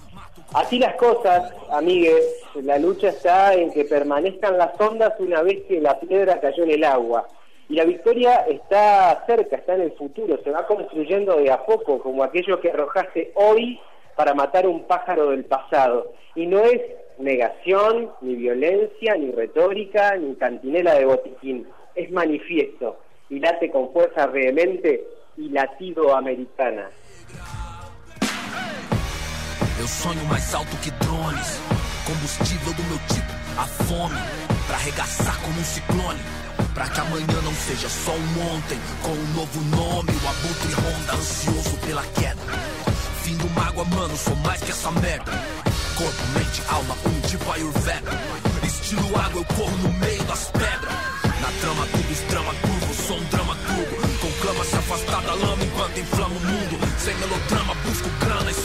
Así 0.54 0.78
las 0.78 0.96
cosas, 0.96 1.52
amigues, 1.72 2.46
la 2.56 2.78
lucha 2.78 3.10
está 3.10 3.56
en 3.56 3.72
que 3.72 3.86
permanezcan 3.86 4.58
las 4.58 4.80
ondas 4.80 5.14
una 5.18 5.42
vez 5.42 5.64
que 5.68 5.82
la 5.82 6.00
piedra 6.00 6.40
cayó 6.40 6.64
en 6.64 6.72
el 6.72 6.84
agua. 6.84 7.28
Y 7.70 7.76
la 7.76 7.86
victoria 7.86 8.46
está 8.48 9.24
cerca, 9.26 9.56
está 9.56 9.74
en 9.74 9.82
el 9.82 9.94
futuro, 9.94 10.40
se 10.44 10.52
va 10.52 10.68
construyendo 10.68 11.38
de 11.38 11.52
a 11.52 11.66
poco, 11.66 12.00
como 12.00 12.24
aquello 12.24 12.62
que 12.62 12.70
arrojaste 12.70 13.32
hoy 13.34 13.80
para 14.16 14.36
matar 14.36 14.68
un 14.68 14.84
pájaro 14.84 15.32
del 15.32 15.46
pasado. 15.46 16.14
Y 16.36 16.46
no 16.46 16.60
es 16.60 16.82
negación, 17.18 18.12
ni 18.22 18.36
violencia, 18.36 19.16
ni 19.16 19.32
retórica, 19.32 20.16
ni 20.18 20.36
cantinela 20.36 20.94
de 20.94 21.06
botiquín, 21.06 21.68
es 21.96 22.12
manifiesto 22.12 22.98
y 23.30 23.40
late 23.40 23.72
con 23.72 23.92
fuerza 23.92 24.28
vehemente 24.28 25.04
y 25.36 25.50
latido 25.50 26.16
americana. 26.16 26.92
Eu 29.80 29.88
sonho 29.88 30.24
mais 30.26 30.54
alto 30.54 30.76
que 30.78 30.92
drones. 30.92 31.60
Combustível 32.06 32.74
do 32.74 32.84
meu 32.84 33.00
tipo, 33.10 33.34
a 33.58 33.66
fome. 33.66 34.20
Pra 34.68 34.76
arregaçar 34.76 35.38
como 35.42 35.60
um 35.60 35.64
ciclone. 35.64 36.20
Pra 36.74 36.88
que 36.88 37.00
amanhã 37.00 37.42
não 37.44 37.54
seja 37.56 37.90
só 37.90 38.12
um 38.12 38.56
ontem. 38.56 38.80
Com 39.02 39.12
um 39.12 39.34
novo 39.34 39.62
nome, 39.76 40.12
o 40.12 40.28
abutre 40.30 40.74
ronda, 40.74 41.14
ansioso 41.14 41.78
pela 41.86 42.04
queda. 42.04 42.42
Fim 43.24 43.36
do 43.38 43.50
mágoa, 43.52 43.86
mano, 43.86 44.16
sou 44.18 44.36
mais 44.38 44.62
que 44.62 44.72
essa 44.72 44.92
merda. 44.92 45.32
Corpo, 45.96 46.28
mente, 46.34 46.62
alma, 46.70 46.96
um 47.06 47.28
tipo 47.28 47.52
Ayurveda. 47.52 48.12
Estilo 48.64 49.18
água, 49.18 49.42
eu 49.42 49.46
corro 49.56 49.78
no 49.78 49.94
meio 49.94 50.24
das 50.26 50.46
pedras. 50.52 50.94
Na 51.42 51.50
trama, 51.62 51.88
tudo 51.88 52.12
estrama 52.12 52.54
curvo, 52.56 52.94
sou 53.08 53.18
um 53.18 53.24
drama 53.26 53.56
turbo. 53.56 54.18
Conclama 54.20 54.66
se 54.66 54.76
afastar 54.76 55.22
da 55.22 55.34
lama 55.34 55.64
enquanto 55.64 56.00
inflama 56.00 56.36
o 56.36 56.40
mundo. 56.40 56.80
Sem 57.00 57.16
melodrama, 57.16 57.76
busco 57.86 58.10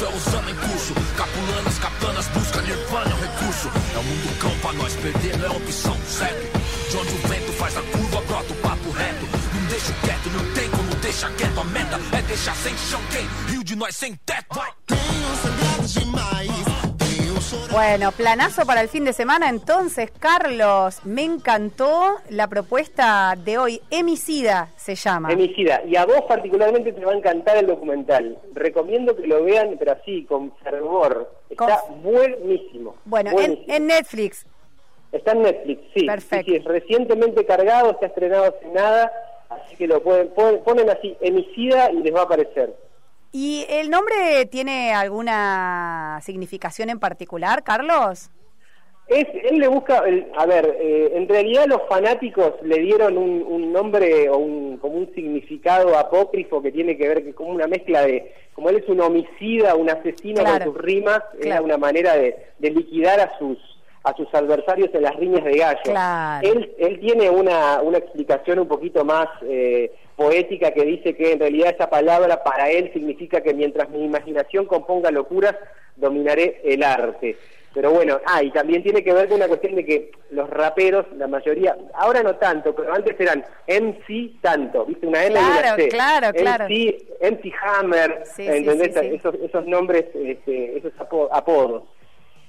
é 0.04 0.08
usando 0.08 0.50
em 0.50 0.54
curso. 0.54 0.94
Capulanas, 1.16 1.78
captanas, 1.78 2.28
busca 2.28 2.62
nirvana, 2.62 3.10
é 3.10 3.14
um 3.14 3.20
recurso. 3.20 3.70
É 3.94 3.98
o 3.98 4.02
mundo 4.02 4.38
cão 4.38 4.58
pra 4.60 4.72
nós, 4.74 4.94
perder 4.94 5.36
não 5.38 5.46
é 5.46 5.50
opção, 5.50 5.96
segue. 6.06 6.50
De 6.90 6.96
onde 6.96 7.12
o 7.12 7.28
vento 7.28 7.52
faz 7.54 7.76
a 7.76 7.82
curva, 7.82 8.20
brota 8.22 8.52
o 8.52 8.56
papo 8.56 8.90
reto. 8.90 9.26
Não 9.54 9.66
deixo 9.66 9.92
quieto, 10.02 10.30
não 10.30 10.54
tem 10.54 10.70
como 10.70 10.94
deixar 10.96 11.30
quieto. 11.32 11.60
A 11.60 11.64
meta 11.64 12.00
é 12.12 12.22
deixar 12.22 12.54
sem 12.56 12.76
chão 12.76 13.00
quem? 13.10 13.28
Rio 13.48 13.64
de 13.64 13.76
nós 13.76 13.96
sem 13.96 14.14
teto, 14.14 14.54
vai. 14.54 14.70
Tenho 14.86 15.36
sangrado 15.42 15.88
demais. 15.88 16.67
Bueno, 17.70 18.12
planazo 18.12 18.64
para 18.64 18.80
el 18.80 18.88
fin 18.88 19.04
de 19.04 19.12
semana. 19.12 19.50
Entonces, 19.50 20.10
Carlos, 20.18 21.04
me 21.04 21.22
encantó 21.22 22.16
la 22.30 22.46
propuesta 22.46 23.34
de 23.36 23.58
hoy. 23.58 23.82
Emicida 23.90 24.70
se 24.76 24.94
llama. 24.94 25.30
Emicida, 25.30 25.82
y 25.84 25.94
a 25.96 26.06
vos 26.06 26.22
particularmente 26.26 26.92
te 26.92 27.04
va 27.04 27.12
a 27.12 27.16
encantar 27.16 27.58
el 27.58 27.66
documental. 27.66 28.38
Recomiendo 28.54 29.14
que 29.14 29.26
lo 29.26 29.44
vean, 29.44 29.76
pero 29.78 29.92
así, 29.92 30.24
con 30.24 30.56
fervor. 30.56 31.30
Está 31.50 31.82
buenísimo. 32.02 32.96
Bueno, 33.04 33.30
en, 33.30 33.36
buenísimo. 33.36 33.74
en 33.74 33.86
Netflix. 33.86 34.46
Está 35.12 35.32
en 35.32 35.42
Netflix, 35.42 35.82
sí. 35.94 36.06
Perfecto. 36.06 36.52
Sí, 36.52 36.58
recientemente 36.60 37.44
cargado, 37.44 37.90
está 37.90 38.06
estrenado 38.06 38.44
hace 38.44 38.66
nada, 38.68 39.12
así 39.50 39.76
que 39.76 39.86
lo 39.86 40.02
pueden, 40.02 40.28
ponen, 40.28 40.62
ponen 40.62 40.90
así, 40.90 41.16
Emicida 41.20 41.90
y 41.92 42.02
les 42.02 42.14
va 42.14 42.20
a 42.20 42.24
aparecer. 42.24 42.74
¿Y 43.32 43.66
el 43.68 43.90
nombre 43.90 44.46
tiene 44.50 44.92
alguna 44.94 46.18
significación 46.22 46.88
en 46.90 46.98
particular, 46.98 47.62
Carlos? 47.62 48.30
Es, 49.06 49.26
él 49.50 49.58
le 49.58 49.68
busca, 49.68 49.98
el- 50.06 50.30
a 50.36 50.44
ver, 50.44 50.76
eh, 50.80 51.12
en 51.14 51.28
realidad 51.28 51.64
los 51.66 51.80
fanáticos 51.88 52.52
le 52.62 52.78
dieron 52.80 53.16
un, 53.16 53.42
un 53.42 53.72
nombre 53.72 54.28
o 54.28 54.36
un, 54.36 54.76
como 54.78 54.96
un 54.98 55.14
significado 55.14 55.96
apócrifo 55.98 56.60
que 56.60 56.70
tiene 56.72 56.96
que 56.98 57.08
ver 57.08 57.24
que 57.24 57.32
como 57.34 57.50
una 57.50 57.66
mezcla 57.66 58.02
de, 58.02 58.34
como 58.54 58.68
él 58.68 58.76
es 58.82 58.88
un 58.88 59.00
homicida, 59.00 59.74
un 59.76 59.88
asesino 59.88 60.42
Claro. 60.42 60.66
con 60.66 60.74
sus 60.74 60.82
rimas, 60.82 61.22
era 61.40 61.62
una 61.62 61.78
manera 61.78 62.14
de, 62.16 62.36
de 62.58 62.70
liquidar 62.70 63.20
a 63.20 63.38
sus 63.38 63.58
a 64.04 64.14
sus 64.14 64.32
adversarios 64.32 64.88
en 64.94 65.02
las 65.02 65.16
riñas 65.16 65.44
de 65.44 65.56
gallo. 65.58 65.80
Claro. 65.84 66.48
Él, 66.48 66.72
él 66.78 67.00
tiene 67.00 67.28
una, 67.28 67.82
una 67.82 67.98
explicación 67.98 68.58
un 68.60 68.68
poquito 68.68 69.04
más 69.04 69.26
eh, 69.42 69.92
poética 70.22 70.72
que 70.72 70.84
dice 70.84 71.14
que 71.14 71.32
en 71.32 71.38
realidad 71.40 71.72
esa 71.74 71.88
palabra 71.88 72.42
para 72.42 72.68
él 72.70 72.90
significa 72.92 73.40
que 73.40 73.54
mientras 73.54 73.88
mi 73.88 74.04
imaginación 74.04 74.66
componga 74.66 75.12
locuras, 75.12 75.54
dominaré 75.96 76.60
el 76.64 76.82
arte. 76.82 77.36
Pero 77.72 77.92
bueno, 77.92 78.18
ah, 78.26 78.42
y 78.42 78.50
también 78.50 78.82
tiene 78.82 79.04
que 79.04 79.12
ver 79.12 79.28
con 79.28 79.36
una 79.36 79.46
cuestión 79.46 79.76
de 79.76 79.84
que 79.84 80.10
los 80.30 80.50
raperos, 80.50 81.06
la 81.16 81.28
mayoría, 81.28 81.76
ahora 81.94 82.22
no 82.24 82.34
tanto, 82.34 82.74
pero 82.74 82.92
antes 82.92 83.14
eran 83.20 83.44
MC 83.68 84.40
tanto, 84.40 84.84
¿viste? 84.86 85.06
Una 85.06 85.24
M 85.24 85.38
y 85.38 85.38
una 85.44 85.60
Claro, 85.60 85.76
C. 85.82 85.88
claro, 85.88 86.32
claro. 86.32 86.64
MC, 86.64 86.96
MC 87.20 87.52
Hammer, 87.62 88.22
Sí, 88.24 88.42
sí, 88.42 88.48
¿entendés? 88.48 88.94
sí, 88.94 89.00
sí. 89.10 89.14
Esos, 89.16 89.34
esos 89.36 89.66
nombres, 89.66 90.06
este, 90.14 90.78
esos 90.78 90.92
apo- 90.98 91.28
apodos. 91.30 91.84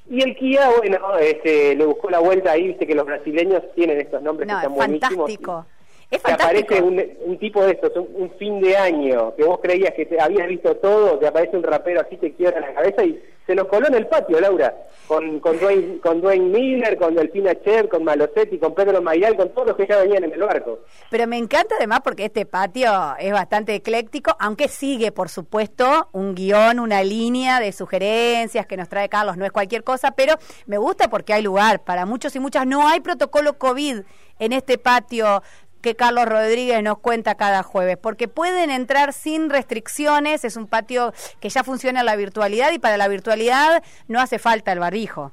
Y 0.10 0.24
el 0.24 0.36
Kia, 0.36 0.72
bueno, 0.76 1.18
este, 1.20 1.76
le 1.76 1.86
buscó 1.86 2.10
la 2.10 2.18
vuelta 2.20 2.54
ahí, 2.54 2.70
viste 2.70 2.88
que 2.88 2.96
los 2.96 3.06
brasileños 3.06 3.62
tienen 3.76 4.02
estos 4.02 4.24
nombres 4.24 4.48
No, 4.48 4.56
que 4.56 4.58
es 4.58 4.64
están 4.64 4.76
buenísimos. 4.76 5.12
fantástico. 5.30 5.66
Es 6.12 6.24
Te 6.24 6.32
aparece 6.32 6.82
un, 6.82 7.02
un 7.26 7.38
tipo 7.38 7.64
de 7.64 7.74
estos, 7.74 7.96
un, 7.96 8.10
un 8.16 8.32
fin 8.32 8.60
de 8.60 8.76
año, 8.76 9.36
que 9.36 9.44
vos 9.44 9.60
creías 9.62 9.94
que 9.94 10.08
te 10.08 10.20
habías 10.20 10.48
visto 10.48 10.76
todo, 10.78 11.20
te 11.20 11.28
aparece 11.28 11.56
un 11.56 11.64
rapero 11.64 12.02
así, 12.02 12.18
te 12.18 12.34
quiebra 12.34 12.60
la 12.60 12.74
cabeza 12.74 13.04
y 13.04 13.22
se 13.50 13.56
nos 13.56 13.68
coló 13.68 13.88
en 13.88 13.96
el 13.96 14.06
patio, 14.06 14.40
Laura, 14.40 14.76
con, 15.08 15.40
con, 15.40 15.58
Dwayne, 15.58 16.00
con 16.02 16.22
Dwayne 16.22 16.50
Miller, 16.50 16.96
con 17.00 17.16
Delfina 17.16 17.60
Cher, 17.64 17.90
con 17.90 18.04
Malosetti, 18.04 18.60
con 18.60 18.76
Pedro 18.76 19.02
Mayal, 19.02 19.36
con 19.36 19.50
todos 19.56 19.70
los 19.70 19.76
que 19.76 19.88
ya 19.88 19.98
venían 19.98 20.24
en 20.24 20.34
el 20.34 20.40
barco. 20.40 20.82
Pero 21.10 21.26
me 21.26 21.38
encanta 21.40 21.74
además 21.76 22.02
porque 22.04 22.26
este 22.26 22.46
patio 22.46 22.92
es 23.18 23.32
bastante 23.32 23.74
ecléctico, 23.74 24.36
aunque 24.40 24.68
sigue, 24.68 25.12
por 25.12 25.30
supuesto, 25.30 26.10
un 26.12 26.36
guion, 26.36 26.80
una 26.80 27.02
línea 27.02 27.60
de 27.60 27.72
sugerencias 27.72 28.68
que 28.68 28.78
nos 28.78 28.88
trae 28.88 29.10
Carlos. 29.10 29.36
No 29.36 29.46
es 29.46 29.52
cualquier 29.52 29.84
cosa, 29.84 30.12
pero 30.12 30.36
me 30.68 30.78
gusta 30.78 31.10
porque 31.10 31.34
hay 31.34 31.42
lugar 31.42 31.84
para 31.84 32.06
muchos 32.06 32.36
y 32.36 32.40
muchas. 32.40 32.68
No 32.68 32.88
hay 32.88 33.00
protocolo 33.00 33.58
COVID 33.58 34.02
en 34.38 34.54
este 34.54 34.78
patio 34.78 35.42
que 35.82 35.96
Carlos 35.96 36.26
Rodríguez 36.26 36.82
nos 36.84 37.00
cuenta 37.00 37.36
cada 37.36 37.64
jueves, 37.64 37.98
porque 37.98 38.28
pueden 38.28 38.70
entrar 38.70 39.14
sin 39.14 39.50
restricciones, 39.50 40.44
es 40.44 40.56
un 40.56 40.68
patio 40.68 41.14
que 41.40 41.50
ya 41.50 41.64
funciona 41.64 42.02
en 42.02 42.06
la 42.06 42.16
virtualidad 42.16 42.72
y 42.72 42.80
para 42.80 42.98
la 42.98 43.08
virtualidad 43.08 43.84
no 44.08 44.20
hace 44.20 44.40
falta 44.40 44.72
el 44.72 44.80
barbijo. 44.80 45.32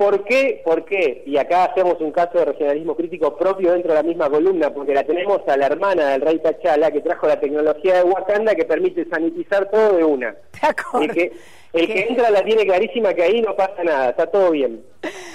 ¿Por 0.00 0.24
qué? 0.24 0.62
¿Por 0.64 0.86
qué? 0.86 1.24
Y 1.26 1.36
acá 1.36 1.64
hacemos 1.64 2.00
un 2.00 2.10
caso 2.10 2.38
de 2.38 2.46
regionalismo 2.46 2.96
crítico 2.96 3.36
propio 3.36 3.72
dentro 3.72 3.90
de 3.90 3.96
la 3.96 4.02
misma 4.02 4.30
columna, 4.30 4.72
porque 4.72 4.94
la 4.94 5.04
tenemos 5.04 5.46
a 5.46 5.58
la 5.58 5.66
hermana 5.66 6.12
del 6.12 6.22
rey 6.22 6.38
Tachala, 6.38 6.90
que 6.90 7.02
trajo 7.02 7.26
la 7.26 7.38
tecnología 7.38 7.96
de 7.96 8.04
Wakanda 8.04 8.54
que 8.54 8.64
permite 8.64 9.06
sanitizar 9.10 9.70
todo 9.70 9.98
de 9.98 10.04
una. 10.04 10.34
El 11.02 11.12
que, 11.12 11.32
el 11.74 11.86
que 11.86 12.06
entra 12.08 12.30
la 12.30 12.42
tiene 12.42 12.64
clarísima 12.64 13.12
que 13.12 13.22
ahí 13.22 13.42
no 13.42 13.54
pasa 13.54 13.84
nada, 13.84 14.10
está 14.10 14.26
todo 14.26 14.50
bien. 14.52 14.82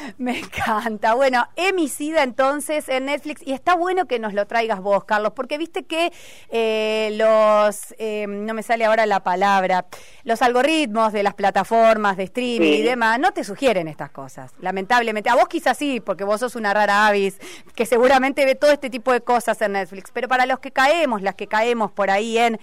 Me 0.18 0.40
encanta. 0.40 1.14
Bueno, 1.14 1.48
Emicida 1.56 2.24
entonces 2.24 2.88
en 2.90 3.06
Netflix 3.06 3.42
y 3.46 3.54
está 3.54 3.76
bueno 3.76 4.06
que 4.06 4.20
nos 4.20 4.34
lo 4.34 4.46
traigas 4.48 4.80
vos, 4.82 5.04
Carlos, 5.06 5.34
porque 5.36 5.58
viste 5.58 5.84
que 5.84 6.12
eh, 6.50 7.10
los, 7.18 7.94
eh, 7.98 8.26
no 8.28 8.54
me 8.54 8.64
sale 8.64 8.86
ahora 8.86 9.06
la 9.06 9.22
palabra, 9.24 9.86
los 10.24 10.42
algoritmos 10.42 11.14
de 11.14 11.24
las 11.24 11.34
plataformas 11.34 12.18
de 12.18 12.24
streaming 12.24 12.72
Sí. 12.72 12.80
y 12.80 12.82
demás 12.84 13.20
no 13.20 13.32
te 13.32 13.44
sugieren 13.44 13.88
estas 13.88 14.12
cosas, 14.12 14.52
lamentablemente. 14.60 15.30
A 15.30 15.36
vos 15.36 15.48
quizás 15.48 15.78
sí, 15.78 16.00
porque 16.00 16.24
vos 16.24 16.40
sos 16.40 16.56
una 16.56 16.74
rara 16.74 17.08
avis 17.08 17.38
que 17.76 17.86
seguramente 17.86 18.46
ve 18.46 18.56
todo 18.56 18.72
este 18.72 18.90
tipo 18.90 19.12
de 19.12 19.22
cosas 19.22 19.62
en 19.62 19.74
Netflix, 19.74 20.12
pero 20.14 20.28
para 20.28 20.46
los 20.46 20.60
que 20.60 20.72
caemos, 20.72 21.22
las 21.22 21.36
que 21.36 21.48
caemos 21.48 21.92
por 21.92 22.10
ahí 22.10 22.38
en 22.38 22.60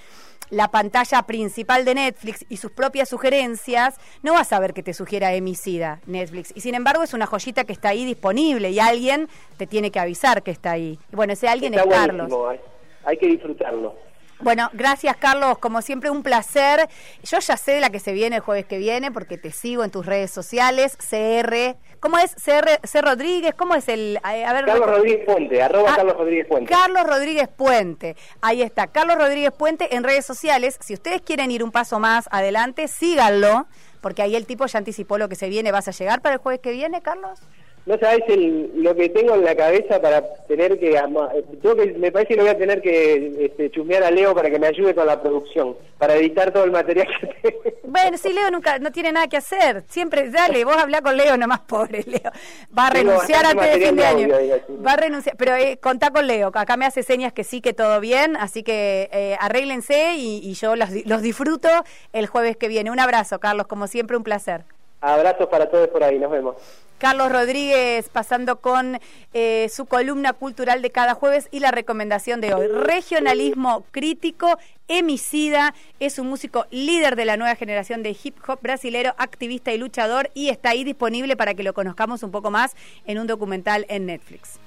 la 0.51 0.71
pantalla 0.71 1.23
principal 1.23 1.85
de 1.85 1.95
Netflix 1.95 2.45
y 2.49 2.57
sus 2.59 2.71
propias 2.71 3.09
sugerencias, 3.09 3.99
no 4.23 4.35
vas 4.35 4.53
a 4.53 4.61
ver 4.61 4.75
que 4.75 4.83
te 4.83 4.95
sugiera 4.95 5.33
Emicida 5.35 6.01
Netflix. 6.07 6.53
Y 6.55 6.61
sin 6.61 6.75
embargo 6.75 7.03
es 7.03 7.15
una 7.15 7.27
joyita 7.27 7.65
que 7.65 7.73
está 7.73 7.91
ahí 7.91 8.05
disponible 8.05 8.71
y 8.71 8.79
alguien 8.79 9.29
te 9.57 9.67
tiene 9.67 9.91
que 9.91 10.01
avisar 10.01 10.43
que 10.43 10.51
está 10.51 10.73
ahí. 10.73 10.99
Y 11.13 11.17
bueno, 11.17 11.33
ese 11.33 11.49
alguien 11.49 11.75
Está 11.75 11.89
es 11.89 11.95
Carlos. 11.95 12.33
hay, 12.51 12.61
hay 13.05 13.17
que 13.17 13.27
disfrutarlo. 13.27 13.95
Bueno, 14.43 14.71
gracias 14.73 15.17
Carlos, 15.19 15.59
como 15.59 15.83
siempre 15.83 16.11
un 16.11 16.25
placer. 16.25 16.89
Yo 17.23 17.39
ya 17.39 17.57
sé 17.57 17.73
de 17.73 17.81
la 17.81 17.91
que 17.91 18.01
se 18.01 18.13
viene 18.13 18.37
el 18.37 18.43
jueves 18.43 18.67
que 18.67 18.79
viene 18.79 19.13
porque 19.13 19.39
te 19.39 19.53
sigo 19.53 19.85
en 19.85 19.93
tus 19.93 20.05
redes 20.05 20.33
sociales, 20.33 20.97
CR. 20.97 21.77
¿Cómo 22.03 22.19
es? 22.19 22.35
CR, 22.35 22.81
C. 22.83 23.01
Rodríguez, 23.01 23.55
¿cómo 23.55 23.77
es 23.77 23.89
el...? 23.89 24.19
A 24.25 24.31
a 24.31 24.53
ver, 24.53 24.65
Carlos 24.65 24.91
Rodríguez 24.91 25.25
Puente, 25.25 25.63
arroba 25.63 25.93
Ah, 25.93 25.97
Carlos 25.97 26.17
Rodríguez 26.17 26.47
Puente. 26.49 26.69
Carlos 26.73 27.05
Rodríguez 27.05 27.47
Puente. 27.49 28.17
Ahí 28.41 28.61
está, 28.61 28.89
Carlos 28.89 29.17
Rodríguez 29.19 29.53
Puente 29.53 29.95
en 29.95 30.03
redes 30.03 30.27
sociales. 30.27 30.79
Si 30.81 30.95
ustedes 30.95 31.23
quieren 31.23 31.53
ir 31.53 31.63
un 31.63 31.71
paso 31.71 32.01
más 32.01 32.29
adelante, 32.33 32.89
síganlo, 32.89 33.67
porque 34.01 34.21
ahí 34.23 34.35
el 34.35 34.47
tipo 34.47 34.67
ya 34.67 34.79
anticipó 34.81 35.17
lo 35.17 35.29
que 35.29 35.37
se 35.37 35.49
viene. 35.49 35.71
¿Vas 35.71 35.87
a 35.87 35.93
llegar 35.93 36.23
para 36.23 36.35
el 36.35 36.41
jueves 36.41 36.61
que 36.61 36.73
viene, 36.73 37.03
Carlos? 37.03 37.39
No 37.85 37.99
sabes 37.99 38.21
el, 38.29 38.71
lo 38.77 38.95
que 38.95 39.09
tengo 39.09 39.35
en 39.35 39.45
la 39.45 39.57
cabeza 39.57 40.01
para 40.01 40.23
tener 40.47 40.79
que, 40.79 40.97
ama- 40.97 41.31
eh, 41.35 41.45
que- 41.61 41.95
me 41.99 42.13
parece 42.13 42.29
que 42.29 42.37
lo 42.37 42.43
voy 42.43 42.53
a 42.53 42.57
tener 42.59 42.81
que 42.81 43.47
este, 43.47 43.71
chusmear 43.73 44.05
a 44.05 44.11
Leo 44.13 44.33
para 44.37 44.49
que 44.51 44.59
me 44.61 44.69
ayude 44.69 44.95
con 44.95 45.05
la 45.05 45.21
producción, 45.21 45.77
para 45.99 46.15
editar 46.15 46.53
todo 46.53 46.63
el 46.63 46.71
material 46.71 47.09
que 47.21 47.27
tengo. 47.51 47.61
Bueno, 47.83 48.17
sí, 48.19 48.33
Leo 48.33 48.51
nunca, 48.53 48.79
no 48.79 48.93
tiene 48.93 49.11
nada 49.11 49.27
que 49.27 49.37
hacer. 49.37 49.83
Siempre, 49.89 50.31
dale, 50.31 50.65
vos 50.65 50.77
hablá 50.77 51.03
con 51.03 51.17
Leo 51.17 51.37
nomás, 51.37 51.59
pobre 51.67 52.05
Leo. 52.07 52.31
Va 52.79 52.87
a 52.87 52.91
renunciar 52.91 53.45
antes 53.47 53.75
de 53.81 53.87
fin 53.87 53.97
de 53.97 54.05
año. 54.07 54.29
sí. 54.67 54.75
Va 54.87 54.93
a 54.93 54.97
renunciar, 54.97 55.37
pero 55.37 55.57
eh, 55.57 55.79
contá 55.83 56.11
con 56.11 56.25
Leo. 56.29 56.53
Acá 56.55 56.77
me 56.77 56.87
hace 56.87 57.03
señas 57.03 57.33
que 57.33 57.43
sí, 57.43 57.61
que 57.61 57.73
todo 57.73 57.99
bien. 57.99 58.37
Así 58.37 58.63
que 58.63 59.09
eh, 59.13 59.37
arréglense 59.41 60.15
y, 60.15 60.39
y 60.39 60.55
yo 60.55 60.77
los, 60.77 60.89
los 61.05 61.21
disfruto 61.21 61.69
el 62.13 62.29
jueves 62.29 62.57
que 62.57 62.69
viene. 62.69 62.93
Un 62.93 63.01
abrazo, 63.01 63.41
Carlos, 63.41 63.67
como 63.67 63.89
siempre, 63.89 64.17
un 64.17 64.23
placer. 64.23 64.63
Abrazos 65.03 65.49
para 65.49 65.69
todos 65.69 65.89
por 65.89 66.05
ahí, 66.05 66.19
nos 66.19 66.31
vemos. 66.31 66.57
Carlos 66.99 67.33
Rodríguez 67.33 68.09
pasando 68.09 68.61
con 68.61 69.01
eh, 69.35 69.69
su 69.69 69.87
columna 69.87 70.33
cultural 70.33 70.81
de 70.81 70.91
cada 70.91 71.15
jueves 71.15 71.49
y 71.51 71.59
la 71.59 71.73
recomendación 71.73 72.41
de 72.41 72.55
hoy. 72.55 72.69
Regionalismo 72.69 73.85
crítico, 73.91 74.57
emicida, 74.87 75.75
es 75.99 76.21
un 76.21 76.29
músico 76.29 76.67
líder 76.71 77.17
de 77.17 77.25
la 77.25 77.37
nueva 77.37 77.57
generación 77.57 78.05
de 78.05 78.17
hip 78.23 78.37
hop 78.47 78.61
brasilero, 78.63 79.17
activista 79.19 79.73
y 79.73 79.79
luchador 79.79 80.31
y 80.35 80.51
está 80.51 80.71
ahí 80.71 80.85
disponible 80.85 81.37
para 81.37 81.55
que 81.55 81.65
lo 81.65 81.75
conozcamos 81.75 82.23
un 82.23 82.31
poco 82.31 82.53
más 82.53 82.77
en 83.05 83.19
un 83.19 83.27
documental 83.27 83.85
en 83.89 84.07
Netflix. 84.07 84.61